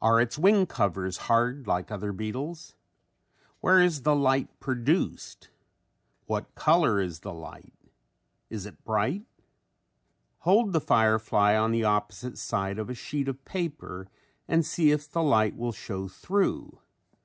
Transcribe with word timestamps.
Are 0.00 0.20
its 0.20 0.38
wing 0.38 0.66
covers 0.66 1.16
hard 1.26 1.66
like 1.66 1.90
other 1.90 2.12
beetles? 2.12 2.76
Where 3.58 3.80
is 3.82 4.02
the 4.02 4.14
light 4.14 4.48
produced? 4.60 5.50
What 6.26 6.54
color 6.54 7.00
is 7.00 7.18
the 7.18 7.32
light? 7.34 7.74
Is 8.50 8.66
it 8.66 8.84
bright? 8.84 9.26
Hold 10.46 10.72
the 10.72 10.80
firefly 10.80 11.56
on 11.56 11.72
the 11.72 11.82
opposite 11.82 12.38
side 12.38 12.78
of 12.78 12.88
a 12.88 12.94
sheet 12.94 13.26
of 13.26 13.44
paper 13.44 14.06
and 14.46 14.64
see 14.64 14.92
if 14.92 15.10
the 15.10 15.24
light 15.24 15.56
will 15.56 15.72
show 15.72 16.06
through. 16.06 16.78